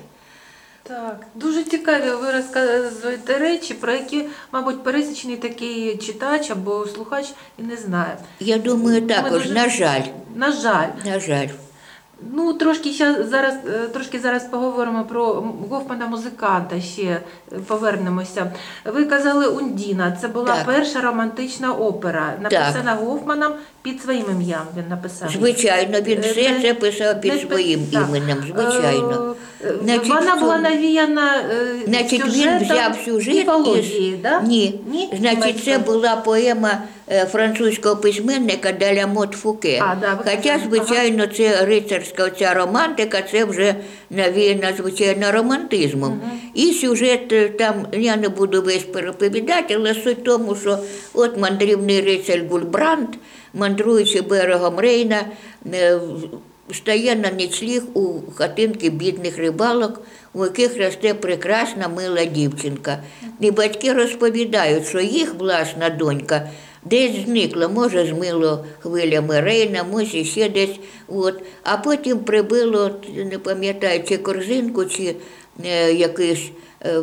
[0.83, 7.27] Так, дуже цікаві ви розказуєте речі, про які, мабуть, пересічний такий читач або слухач
[7.59, 8.17] і не знає.
[8.41, 10.01] Я думаю, також, дуже- на жаль,
[10.37, 10.89] На жаль.
[11.05, 11.49] на жаль.
[12.35, 16.81] Ну, трошки ще зараз, е, трошки зараз поговоримо про Гофмана музиканта.
[16.81, 17.21] Ще е,
[17.67, 18.53] повернемося.
[18.85, 20.17] Ви казали Ундіна.
[20.21, 20.67] Це була Так.
[20.67, 24.63] перша романтична опера, написана Гофманом під своїм ім'ям.
[24.77, 25.31] Він написав.
[25.31, 28.05] Звичайно, він Е, все це писав під не- своїм так.
[28.09, 29.35] іменем, звичайно.
[29.83, 31.35] Значить, Вона була навіяна
[31.87, 34.41] Значить, він взяв сюжет міфології, да?
[34.41, 34.81] Ні.
[34.93, 35.09] Ні?
[35.19, 36.71] Значить, це була поема
[37.13, 39.81] французького письменника Даля Мот Фуке.
[39.83, 43.75] А, да, Хоча, звичайно, це рицарська ця романтика, це вже
[44.11, 46.21] навіяна, звичайно, романтизмом.
[46.55, 50.79] І сюжет е, там, я не буду весь переповідати, але суть в тому, що
[51.15, 53.09] от мандрівний рицар Гульбранд,
[53.55, 55.25] мандруючи берегом Рейна,
[55.73, 55.99] е,
[56.73, 60.01] стає на нічліг у хатинки бідних рибалок,
[60.35, 62.99] у яких росте прекрасна мила дівчинка.
[63.41, 66.49] І батьки розповідають, що їх власна донька
[66.85, 70.81] десь зникла, може, змило хвилями Рейна, може ще десь.
[71.09, 71.35] От.
[71.63, 75.17] А потім прибило, не пам'ятаю, чи корзинку, чи
[75.65, 76.51] е, якийсь
[76.85, 77.03] е,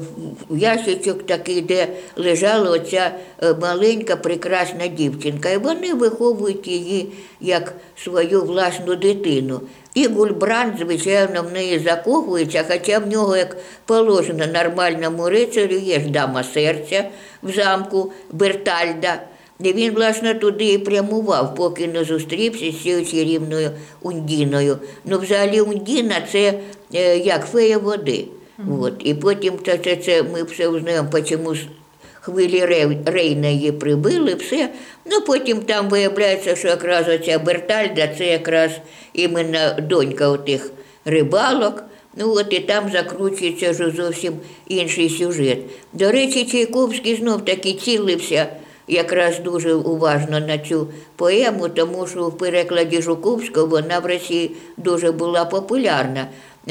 [0.50, 3.12] ящичок такий, де лежала оця
[3.44, 5.50] е, маленька прекрасна дівчинка.
[5.50, 7.12] І вони виховують її
[7.42, 9.62] як свою власну дитину.
[9.94, 16.10] І Гульбранд, звичайно, в неї закохується, хоча в нього, як положено нормальному рицарю, є ж
[16.10, 17.10] дама серця
[17.44, 19.22] в замку Бертальда.
[19.64, 23.70] І він, власне, туди і прямував, поки не зустрівся з цією чарівною
[24.02, 24.78] Ундіною.
[25.06, 26.54] Ну, взагалі, Ундіна це
[26.96, 28.26] е, як фея води.
[28.82, 28.94] От.
[29.00, 31.60] І потім це, це, це ми все узнаємо, чому з-
[32.22, 32.66] хвилі
[33.06, 34.70] Рейна її прибили, все.
[35.06, 38.72] Ну, потім там виявляється, що якраз оця Бертальда це якраз
[39.14, 40.72] іменно донька отих
[41.06, 41.84] рибалок.
[42.18, 44.34] Ну от і там закручується вже зовсім
[44.68, 45.58] інший сюжет.
[45.94, 48.48] До речі, Чайковський знов таки цілився
[48.90, 55.12] якраз дуже уважно на цю поему, тому що в перекладі Жуковського вона в Росії дуже
[55.12, 56.28] була популярна.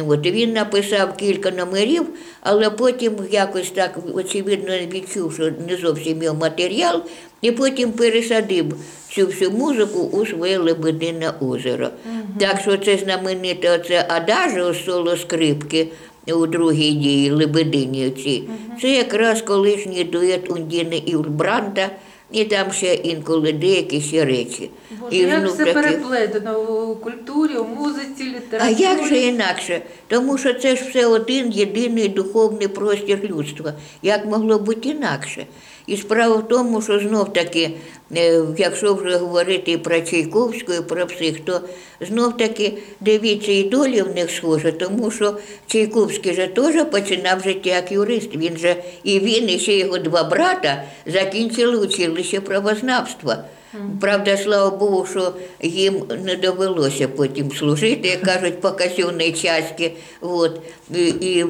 [0.07, 2.07] От він написав кілька номерів,
[2.41, 7.03] але потім якось так очевидно відчув, що не зовсім його матеріал,
[7.43, 8.67] і потім пересадив
[9.11, 11.89] цю всю музику у своє Лебедине озеро.
[12.41, 15.89] Так що це знамените оце адажіо соло скрипки
[16.33, 18.11] у другій дії Лебедині.
[18.11, 18.43] Ці.
[18.81, 21.91] Це якраз колишній дует Ундіни Ульбранта,
[22.33, 24.71] і там ще інколи деякі ще речі.
[25.01, 29.83] Боже, І як все переплетено в культурі, у музиці, а як же інакше?
[30.09, 33.73] Тому що це ж все один єдиний духовний простір людства.
[34.03, 35.47] Як могло бути інакше?
[35.89, 37.71] І справа в тому, що знов таки,
[38.17, 41.61] е, якщо вже говорити про Чайковську, і про всіх, то
[42.01, 47.71] знов таки дивіться, і долі в них схожа, тому що Чайковський же теж починав життя
[47.71, 48.37] як юрист.
[48.37, 53.45] Він же і він, і ще його два брата закінчили училище правознавства.
[54.01, 59.93] Правда, слава Богу, що їм не довелося потім служити, як кажуть, по казенній часті.
[60.21, 60.61] От.
[60.95, 61.47] І, і е,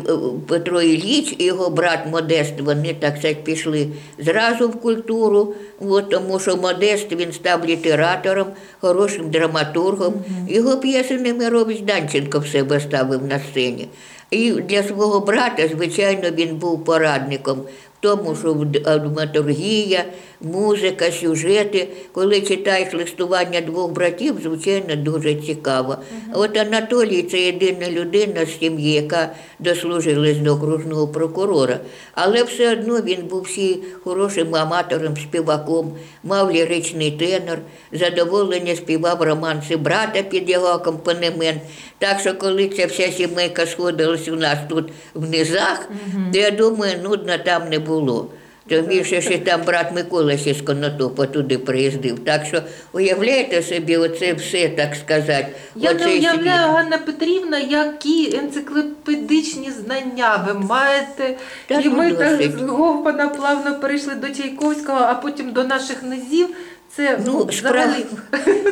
[0.48, 3.88] Петро Ілліч і його брат Модест, вони так сказати, пішли
[4.18, 8.46] зразу в культуру, от, тому що Модест він став літератором,
[8.80, 10.14] хорошим драматургом.
[10.48, 13.88] Його п'єси Немирович Данченко в себе ставив на сцені.
[14.30, 20.04] І для свого брата, звичайно, він був порадником в тому, що в- драматургія,
[20.40, 21.88] музика, сюжети.
[22.12, 25.96] Коли читаєш листування двох братів, звичайно, дуже цікаво.
[26.32, 31.80] А От Анатолій це єдина людина з сім'ї, яка дослужилась до окружного прокурора.
[32.12, 35.92] Але все одно він був всі хорошим аматором, співаком,
[36.24, 37.58] мав ліричний тенор,
[37.92, 41.62] задоволення співав романси брата під його акомпанемент.
[41.98, 45.88] Так що, коли ця вся сімейка сходилась у нас тут в низах,
[46.32, 48.28] то я думаю, нудно там не було.
[48.68, 52.18] Тим більше, що там брат Микола ще з Конотопа туди приїздив.
[52.18, 55.46] Так що уявляєте собі, оце все, так сказати.
[55.76, 56.46] Я не уявляю, світ.
[56.46, 61.36] Ганна Петрівна, які енциклопедичні знання ви маєте.
[61.66, 66.02] Так, і ну ми так з Говпана плавно перейшли до Чайковського, а потім до наших
[66.02, 66.48] низів.
[66.96, 67.96] Це Ну, ну, справа,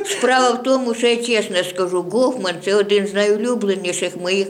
[0.05, 4.49] справа в тому, що я чесно скажу, Гофман це один з найулюбленіших моїх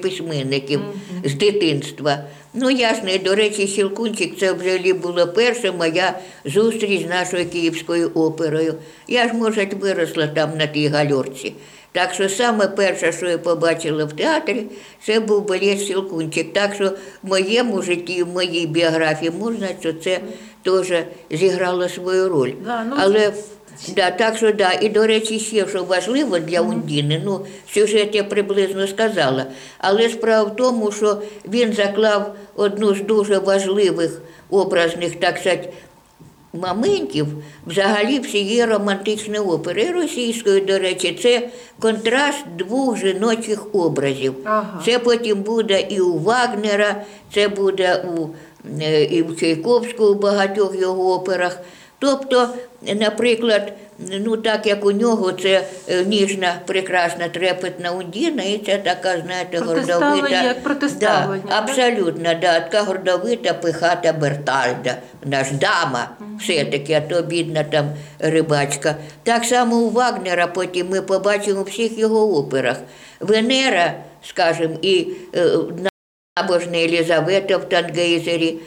[0.00, 0.80] письменників
[1.24, 2.18] з дитинства.
[2.54, 8.10] Ну, ясно, і до речі, Щелкунчик це взагалі була перша моя зустріч з нашою київською
[8.14, 8.74] оперою.
[9.08, 11.52] Я ж, може, виросла там на тій гальорці.
[11.92, 14.66] Так що саме перше, що я побачила в театрі,
[15.02, 16.52] це був балет Щелкунчик.
[16.52, 16.88] Так що
[17.22, 20.20] в моєму житті, в моїй біографії можна, що це
[20.64, 22.52] теж зіграло свою роль.
[22.64, 23.32] Да, ну, Але
[23.96, 24.72] да, так що да.
[24.72, 29.46] І до речі, ще що важливо для Ундіни, ну сюжет я приблизно сказала.
[29.78, 35.68] Але справа в тому, що він заклав одну з дуже важливих образних, так сказати,
[36.52, 37.26] моментів
[37.66, 41.48] взагалі всієї романтичної опери і російської, до речі, це
[41.80, 44.34] контраст двох жіночих образів.
[44.44, 44.82] Ага.
[44.84, 48.26] Це потім буде і у Вагнера, це буде у,
[49.10, 51.58] і в Чайковського у багатьох його операх.
[51.98, 52.48] Тобто,
[52.94, 59.20] наприклад, ну так як у нього це е, ніжна, прекрасна, трепетна Ундіна, і це така,
[59.26, 60.42] знаєте, гордовита.
[60.42, 60.62] як
[61.00, 61.68] Да, так?
[61.68, 66.08] абсолютно, да, така гордовита, пихата Бертальда, наш дама,
[66.40, 67.86] все-таки, а то бідна там
[68.18, 68.96] рибачка.
[69.22, 72.76] Так само у Вагнера потім ми побачимо у всіх його операх.
[73.20, 75.46] Венера, скажімо, і е,
[76.36, 78.58] набожна Єлизавета в Тангейзері,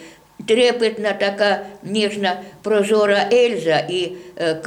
[0.47, 4.61] трепетна така ніжна прозора Ельза і е,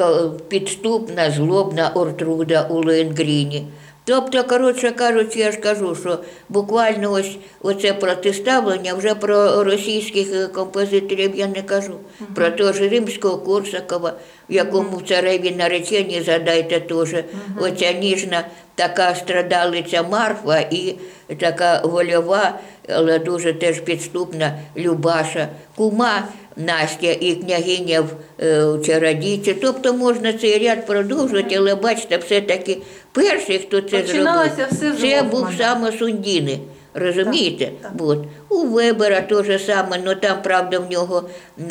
[0.49, 3.67] підступна, злобна Ортруда у Лоенгріні.
[4.05, 10.47] Тобто, коротше кажучи, я ж кажу, що буквально ось оце протиставлення вже про російських е,
[10.47, 11.95] композиторів я не кажу.
[12.35, 14.13] Про того ж римського Корсакова,
[14.51, 17.15] в якому в цареві нареченні, згадайте теж,
[17.61, 20.95] оця ніжна така страдалиця Марфа і
[21.39, 22.59] така вольова,
[22.95, 28.09] але дуже теж підступна Любаша, кума Настя і княгиня в
[28.45, 29.55] е, чародійці.
[29.55, 32.79] Тобто можна цей ряд продовжувати, але бачите, все-таки
[33.13, 36.59] перший, хто це зробив, все це був саме Сундіни.
[36.95, 37.65] Розумієте?
[37.65, 38.07] Так, так.
[38.09, 38.19] От.
[38.49, 41.29] У Вебера те же саме, але там, правда, в нього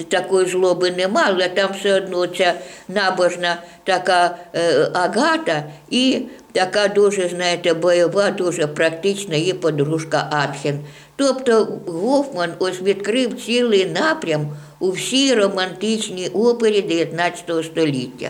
[0.10, 2.54] такої злоби нема, але там все одно ця
[2.88, 10.80] набожна така е, агата і така дуже, знаєте, бойова, дуже практична її подружка Анхен.
[11.20, 14.48] Тобто Гофман ось відкрив цілий напрям
[14.80, 18.30] у всій романтичній опері 19 століття.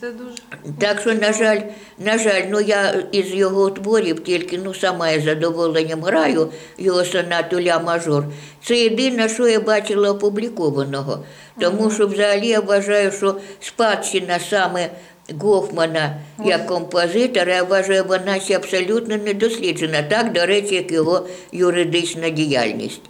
[0.00, 0.32] Це дуже.
[0.78, 1.60] Так що, на жаль,
[1.98, 7.60] на жаль, ну я із його творів тільки ну сама я задоволенням граю його сонату
[7.60, 8.24] ля мажор.
[8.64, 11.24] Це єдине, що я бачила опублікованого.
[11.60, 14.90] Тому що взагалі я вважаю, що спадщина саме
[15.38, 20.02] Гофмана як композитора, я вважаю, вона ще абсолютно не досліджена.
[20.02, 23.02] Так, до речі, як його юридична діяльність.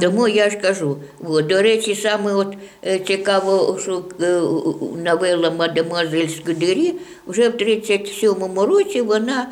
[0.00, 2.56] Тому я ж кажу, от, до речі, саме от
[2.86, 4.40] е, цікаво, що е,
[5.04, 6.94] новела Мадемуазель Скудері
[7.26, 9.48] вже в 37-му році вона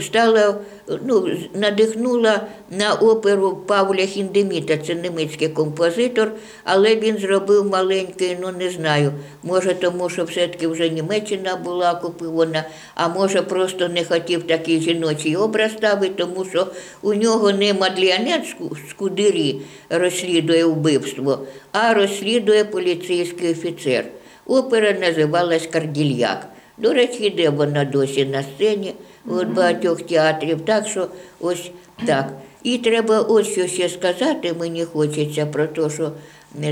[0.00, 0.62] стала,
[1.04, 6.32] ну, надихнула на оперу Павля Хіндеміта, це німецький композитор,
[6.64, 12.64] але він зробив маленький, ну не знаю, може тому, що все-таки вже Німеччина була окупована,
[12.94, 16.66] а може просто не хотів такий жіночий образ ставити, тому що
[17.02, 21.38] у нього не Мадліанет Ску- Скудері розслідує вбивство,
[21.72, 24.04] а розслідує поліцейський офіцер.
[24.46, 26.48] Опера називалась Кардільяк.
[26.78, 28.94] До речі, йде вона досі на сцені
[29.28, 30.60] от багатьох театрів.
[30.60, 31.08] Так що
[31.40, 31.70] ось
[32.06, 32.32] так.
[32.62, 36.12] І треба ось що ще сказати, мені хочеться про те, що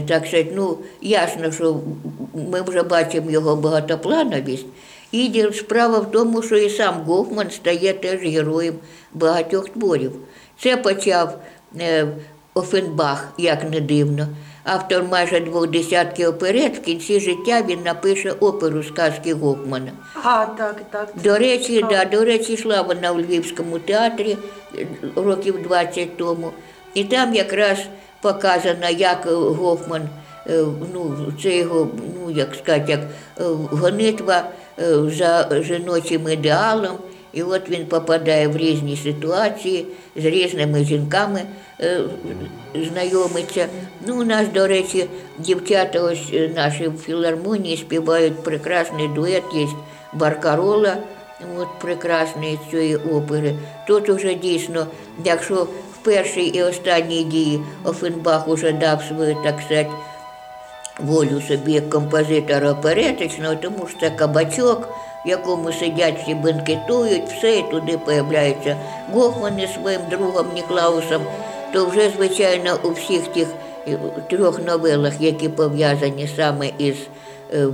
[0.08, 1.80] так сказати, ну ясно, що
[2.50, 4.66] ми вже бачимо його багатоплановість.
[5.12, 8.74] І справа в тому, що і сам Гофман стає теж героєм
[9.14, 10.12] багатьох творів.
[10.58, 11.40] Це почав
[11.80, 12.06] е,
[12.54, 14.26] Офенбах, як не дивно.
[14.72, 19.92] Автор майже двох десятків оперет, в кінці життя він напише оперу сказки Гофмана.
[20.24, 21.12] А, так, так.
[21.24, 24.36] До речі, да, до речі, йшла вона у Львівському театрі
[24.78, 26.52] е, років 20 тому.
[26.94, 27.78] І там якраз
[28.20, 30.02] показано, як Гофман,
[30.46, 31.88] е, ну, це його,
[32.20, 34.44] ну, як сказати, як е, гонитва
[35.06, 36.98] за жіночим ідеалом.
[37.32, 41.42] І от він попадає в різні ситуації, з різними жінками
[42.74, 43.68] знайомиться.
[44.06, 45.06] Ну, у нас, до речі,
[45.38, 49.66] дівчата ось е, наші в філармонії співають прекрасний дует, є
[50.12, 50.96] Баркарола,
[51.58, 53.54] от прекрасний з цієї опери.
[53.86, 54.86] Тут уже дійсно,
[55.24, 59.90] якщо в першій і останній дії Офенбах уже дав свою, так сказати,
[60.98, 64.88] волю собі як композитора оперетичного, тому що це кабачок,
[65.26, 68.76] в якому сидять всі бенкетують, все, і туди появляється
[69.12, 71.22] Гофман із своїм другом Ніклаусом,
[71.72, 73.48] то вже, звичайно, у всіх тих
[73.88, 73.98] е,
[74.30, 76.96] трьох новелах, які пов'язані саме із
[77.52, 77.66] е,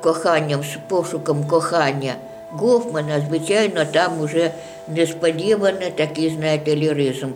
[0.00, 2.14] коханням, з пошуком кохання
[2.50, 4.50] Гофмана, звичайно, там уже
[4.96, 7.28] несподівано такий, знаєте, ліризм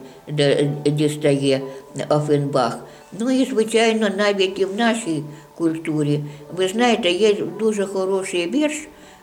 [0.84, 1.60] дістає
[2.08, 2.78] Офенбах.
[3.18, 5.22] Ну і, звичайно, навіть і в нашій
[5.54, 6.20] культурі.
[6.56, 8.74] Ви знаєте, є дуже хороший вірш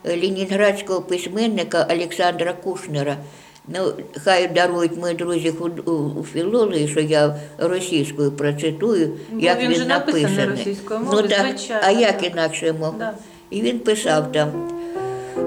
[0.05, 3.17] е, ленінградського письменника Олександра Кушнера.
[3.68, 3.92] Ну,
[4.24, 9.68] хай дарують мої друзі худ- у- у філології, що я російською процитую, Ну, як він
[9.70, 10.50] він, же написаний написаний.
[10.56, 12.32] російською ну, мовою, так, звичайно, а як так.
[12.32, 12.98] інакше мов?
[12.98, 13.14] Да.
[13.52, 14.48] И він писав там,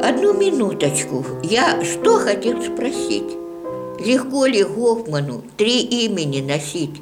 [0.10, 3.38] одну минуточку, я что хотел спросить?
[4.08, 7.02] Легко ли Гофману три имени носить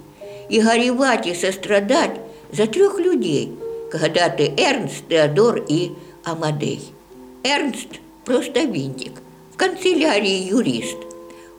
[0.51, 2.19] и горевать и сострадать
[2.53, 3.51] за трех людей,
[3.91, 5.91] когда ты Эрнст, Теодор и
[6.23, 6.79] Амадей?
[7.43, 7.87] Эрнст
[8.23, 9.11] просто винтик,
[9.53, 10.97] в канцелярии юрист.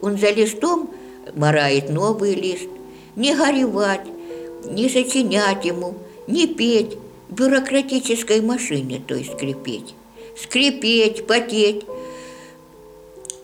[0.02, 0.90] Он за листом
[1.36, 2.70] морает новый лист.
[3.16, 4.06] Не горевать,
[4.66, 5.96] не сочинять ему,
[6.28, 6.98] не петь,
[7.30, 9.96] в бюрократической машине, то есть скрипеть.
[10.38, 11.86] Скрипеть, потеть,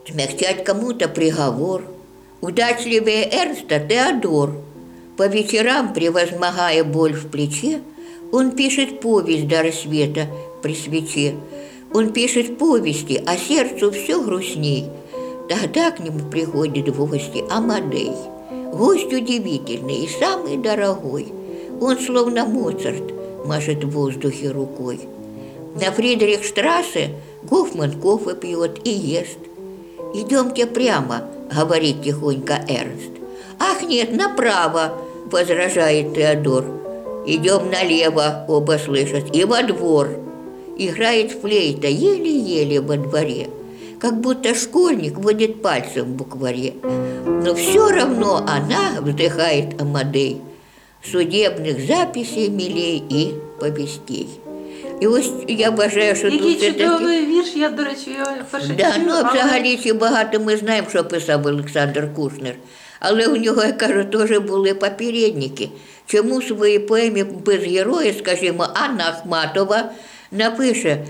[0.06, 1.84] смягчать кому-то приговор.
[2.42, 4.56] Удачливее Эрнста Теодор.
[5.16, 7.82] По вечерам, превозмогая боль в плече,
[8.32, 10.28] он пишет повесть до рассвета
[10.62, 11.36] при свече.
[11.94, 14.86] Он пишет повести, а сердцу все грустней.
[15.50, 18.14] Тогда к нему приходит в гости Амадей.
[18.74, 21.28] Гость удивительный и самый дорогой.
[21.80, 23.14] Он словно Моцарт
[23.46, 25.00] машет в воздухе рукой.
[25.76, 27.12] На Фридрихштрассе
[27.44, 29.40] Гофман кофе пьет и ест.
[30.14, 31.24] «Идемте прямо»,—
[31.56, 33.12] говорит тихонько Эрнст.
[33.60, 34.94] «Ах, нет, направо»,—
[35.32, 36.66] возражает Теодор.
[37.26, 40.10] «Идем налево»,— оба слышат,— «и во двор».
[40.78, 43.50] Играет флейта еле-еле во дворе,
[44.00, 46.74] как будто школьник водит пальцем в букваре.
[47.26, 50.42] Но все равно она, вздыхает Амадей,
[51.04, 54.28] судебных записей милей і повістей.
[55.00, 57.26] І ось я бажаю, що Який тут таки...
[57.26, 61.04] вірш, я, до речі, його вперше Да, чую, ну взагалі ще багато ми знаємо, що
[61.04, 62.56] писав Олександр Кушнер.
[63.00, 65.70] Але у нього, я кажу, теж були попередники.
[66.06, 69.92] Чому в своїй поемі без героя, скажімо, Анна Ахматова
[70.32, 71.06] напише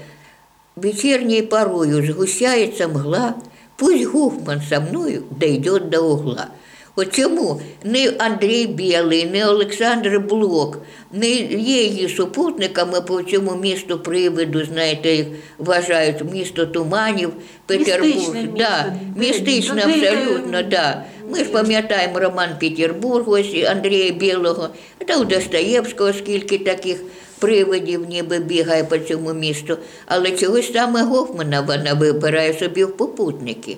[0.77, 3.35] «Вечерней порою сгущается мгла,
[3.77, 6.49] пусть Гуфман со мною дойдет до угла».
[6.97, 10.77] От чому не Андрій Білий, не Олександр Блок
[11.11, 15.25] не є її супутниками по цьому місту привиду, знаєте, їх
[15.57, 17.33] вважають місто туманів,
[17.65, 18.13] Петербург.
[18.13, 21.03] Містичне місто, Да, туди, абсолютно, да.
[21.29, 24.69] Ми ж пам'ятаємо роман Петербург, ось Андрія Білого,
[25.05, 27.01] та у Достоєвського скільки таких
[27.39, 29.77] привидів ніби бігає по цьому місту.
[30.05, 33.77] Але чогось саме Гофмана вона вибирає собі в попутники.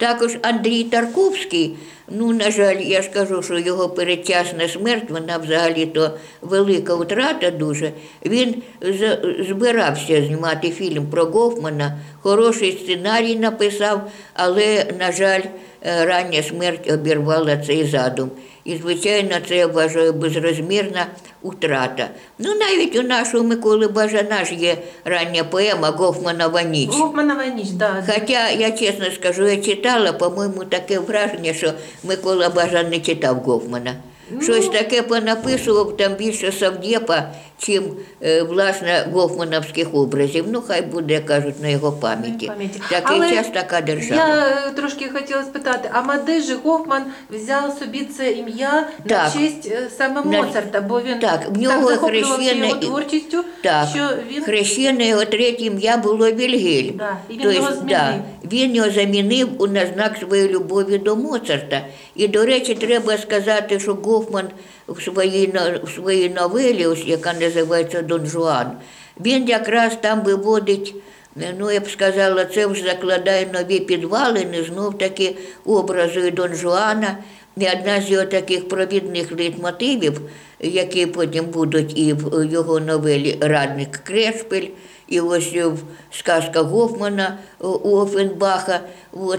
[0.00, 1.76] Також Андрій Тарковський,
[2.08, 7.92] ну, на жаль, я ж кажу, що його передчасна смерть, вона взагалі-то велика втрата дуже.
[8.26, 8.62] Він
[9.48, 15.42] збирався знімати фільм про Гофмана, хороший сценарій написав, але, на жаль,
[15.82, 18.30] е, рання смерть обірвала цей задум.
[18.64, 21.06] І, звичайно, це я вважаю безрозмірна
[21.42, 22.08] утрата.
[22.38, 26.90] Ну, навіть у нашого Миколи Бажана ж є рання поема Гофманова ніч.
[26.90, 28.04] Гофманова ніч, да.
[28.06, 31.72] Хоча я чесно скажу, я читала, по-моєму, таке враження, що
[32.04, 33.94] Микола Бажан не читав Гофмана.
[34.42, 37.30] Щось таке понаписував там більше Савдєпа,
[37.60, 37.84] чим
[38.22, 40.44] е, власне гофмановських образів.
[40.48, 42.50] Ну, хай буде, кажуть, на його пам'яті.
[42.90, 44.28] Такий Але час, така держава.
[44.28, 49.34] Я е, трошки хотіла спитати, а де же Гофман взяв собі це ім'я Так.
[49.34, 53.88] на честь е, саме Моцарта, бо він Так, в нього захоплювався хрещене його творчістю, Так,
[53.94, 56.96] що він хрещене його третє ім'я було Вільгельм.
[56.96, 57.88] Да, і він Тобто, його змінив.
[57.88, 58.14] да,
[58.52, 61.82] він його замінив у на знак своєї любові до Моцарта.
[62.14, 64.48] І, до речі, треба сказати, що Гофман
[64.90, 68.72] в своїй, в своїй новелі, ось, яка називається Дон Жуан,
[69.20, 70.94] він якраз там виводить,
[71.42, 77.16] е, ну я б сказала, це вже закладає нові підвалини, знов таки образи Дон Жуана.
[77.60, 80.20] І одна з його таких провідних лейтмотивів,
[80.60, 84.66] які потім будуть і в його новелі Радник Крешпель,
[85.08, 85.76] і ось в
[86.10, 88.80] сказка Гофмана у Офенбаха.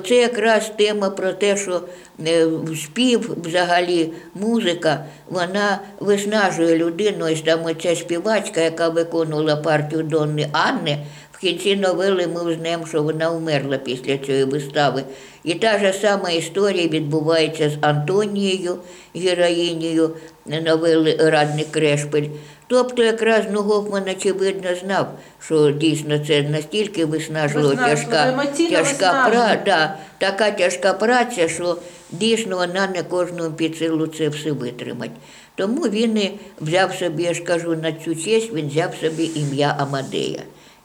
[0.08, 1.82] Це якраз тема про те, що
[2.28, 2.48] е,
[2.84, 7.26] спів, взагалі музика, вона виснажує людину.
[7.32, 11.06] Ось там оця співачка, яка виконувала партію Донни Анни,
[11.42, 15.04] в кінці новели ми знаємо, що вона вмерла після цієї вистави.
[15.44, 18.78] І та ж сама історія відбувається з Антонією,
[19.16, 20.16] героїнею
[20.46, 22.28] новели Радник Крешпель.
[22.68, 25.08] Тобто якраз ну, Гофман, очевидно, знав,
[25.40, 31.78] що дійсно це настільки виснажливо Виснажливо, тяжка, тяжка праця, да, така тяжка праця, що
[32.12, 35.12] дійсно вона не кожному під силу це все витримать.
[35.56, 39.76] Тому він і взяв собі, я ж кажу, на цю честь він взяв собі ім'я
[39.80, 40.42] Амадея.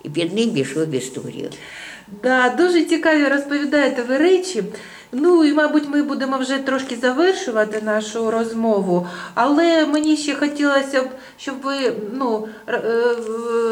[0.07, 1.51] І під ним пішов в історію.
[2.23, 4.65] Да, дуже цікаві розповідаєте ви речі.
[5.13, 11.09] Ну і, мабуть, ми будемо вже трошки завершувати нашу розмову, але мені ще хотілося б,
[11.39, 12.81] щоб ви ну, е,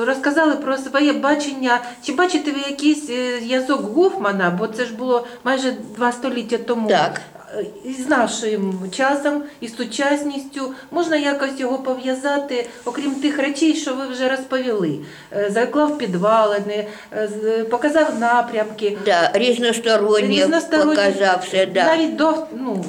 [0.06, 1.80] розказали про своє бачення.
[2.02, 6.88] Чи бачите ви якийсь е, зв'язок Гофмана, бо це ж було майже два століття тому.
[6.88, 7.20] Так.
[7.58, 14.06] Е, З нашим часом і сучасністю можна якось його пов'язати, окрім тих речей, що ви
[14.06, 14.98] вже розповіли.
[15.32, 17.28] Е, Заклав підвалини, е,
[17.70, 18.98] показав напрямки.
[19.04, 20.96] Да, різносторонні Різносторонні.
[20.96, 21.66] показав все.
[21.66, 21.84] Да.
[21.84, 22.84] Навіть до ну,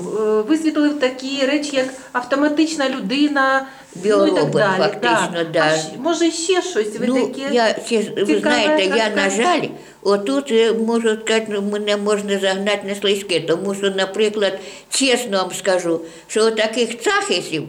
[0.47, 3.65] висвітлив такі речі, як автоматична людина,
[4.03, 4.77] ну так далі.
[4.77, 5.75] фактично, да.
[5.95, 7.41] А може ще щось ви ну, таке?
[7.51, 9.67] я, ще, ви знаєте, я, на жаль,
[10.01, 15.51] отут е, можу сказати, ну, мене можна загнати на слизьке, тому що, наприклад, чесно вам
[15.51, 17.63] скажу, що таких цахисів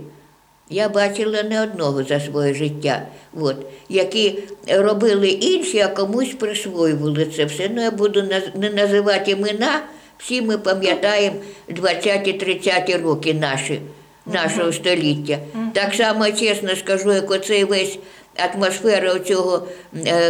[0.70, 3.02] я бачила не одного за своє життя,
[3.40, 3.56] от,
[3.88, 7.70] які робили інші, а комусь присвоювали це все.
[7.74, 8.24] Ну, я буду
[8.54, 9.82] не називати імена,
[10.18, 11.36] всі ми пам'ятаємо
[11.68, 13.80] 20-30 роки наші,
[14.26, 15.38] нашого століття.
[15.72, 17.98] Так само чесно скажу, як оцей весь
[18.36, 19.66] атмосфера цього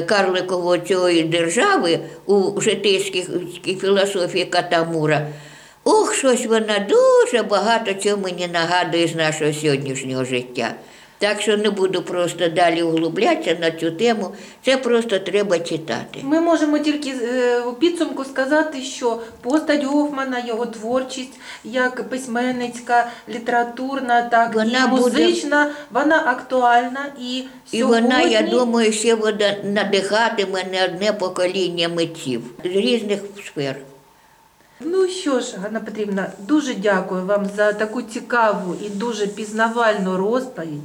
[0.06, 3.26] карликового цієї держави у житейській
[3.80, 5.26] філософії Катамура.
[5.84, 10.74] Ох, щось вона дуже багато чого мені нагадує з нашого сьогоднішнього життя.
[11.18, 14.30] Так що не буду просто далі углублятися на цю тему.
[14.64, 16.20] Це просто треба читати.
[16.22, 21.32] Ми можемо тільки е, у підсумку сказати, що постать Гофмана, його творчість,
[21.64, 28.92] як письменницька, літературна, так Вона і буде- музична, вона актуальна і І вона, я думаю,
[28.92, 33.76] ще буде надихатиме не одне покоління митців з різних сфер.
[34.80, 40.82] Ну що ж, Ганна Петрівна, дуже дякую вам за таку цікаву і дуже пізнавальну розповідь.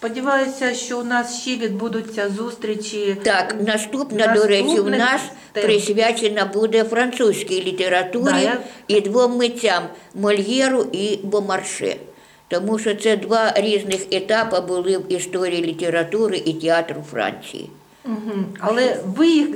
[0.00, 3.16] Сподіваюся, що у нас ще відбудуться зустрічі.
[3.22, 5.20] Так, наступна, до речі, в нас
[5.52, 5.64] тем.
[5.64, 9.82] присвячена буде французькій літературі Да, я- і двом митцям
[10.14, 11.96] Мольєру і Бомарше.
[12.48, 17.70] Тому що це два різних етапи були в історії літератури і театру Франції.
[18.04, 18.44] Угу.
[18.60, 19.48] Але ви їх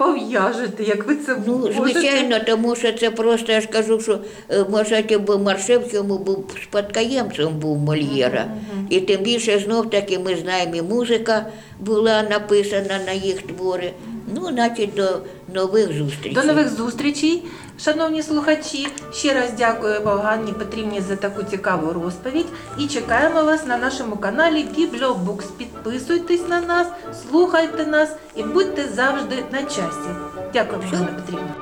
[0.00, 1.80] пов'яжете, як ви це Ну, можете.
[1.92, 4.18] звичайно, тому що це просто я ж кажу, що
[4.50, 8.46] е, може Бомарше в був спадкоємцем був Мольєра.
[8.90, 11.46] І тим більше знов таки ми знаємо, і музика
[11.80, 13.92] була написана на їх твори.
[14.34, 15.18] Ну, значить, до
[15.54, 16.32] нових зустрічей.
[16.32, 17.42] До нових зустрічей,
[17.84, 22.46] Шановні слухачі, ще раз дякуємо Ганні Петрівні за таку цікаву розповідь
[22.78, 25.46] і чекаємо вас на нашому каналі Бібліобукс.
[25.46, 26.86] Підписуйтесь на нас,
[27.22, 30.10] слухайте нас і будьте завжди на часі.
[30.52, 31.54] Дякую, Ганна Петрівна.